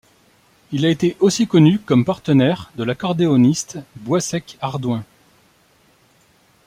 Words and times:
Il 0.71 0.83
a 0.83 0.89
été 0.89 1.15
aussi 1.19 1.45
connu 1.47 1.77
comme 1.77 2.05
partenaire 2.05 2.71
de 2.75 2.83
l'accordéoniste 2.83 3.77
Bois 3.97 4.19
Sec 4.19 4.57
Ardoin. 4.59 5.05